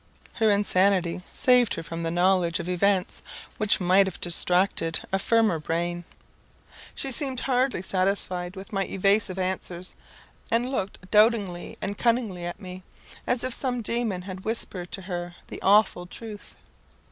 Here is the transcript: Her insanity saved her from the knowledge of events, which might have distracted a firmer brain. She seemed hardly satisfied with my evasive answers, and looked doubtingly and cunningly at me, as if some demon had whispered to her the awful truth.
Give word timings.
Her 0.33 0.49
insanity 0.49 1.21
saved 1.31 1.75
her 1.75 1.83
from 1.83 2.01
the 2.01 2.09
knowledge 2.09 2.59
of 2.59 2.67
events, 2.67 3.21
which 3.57 3.79
might 3.79 4.07
have 4.07 4.19
distracted 4.19 4.99
a 5.13 5.19
firmer 5.19 5.59
brain. 5.59 6.05
She 6.95 7.11
seemed 7.11 7.41
hardly 7.41 7.83
satisfied 7.83 8.55
with 8.55 8.73
my 8.73 8.85
evasive 8.87 9.37
answers, 9.37 9.93
and 10.51 10.71
looked 10.71 11.11
doubtingly 11.11 11.77
and 11.83 11.99
cunningly 11.99 12.43
at 12.47 12.59
me, 12.59 12.81
as 13.27 13.43
if 13.43 13.53
some 13.53 13.83
demon 13.83 14.23
had 14.23 14.43
whispered 14.43 14.91
to 14.93 15.03
her 15.03 15.35
the 15.49 15.61
awful 15.61 16.07
truth. 16.07 16.55